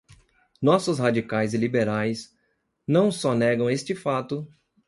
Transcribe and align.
Nossos 0.59 0.97
radicais 0.97 1.53
e 1.53 1.57
liberais 1.57 2.35
não 2.87 3.11
só 3.11 3.35
negam 3.35 3.69
este 3.69 3.93
fato 3.93 4.51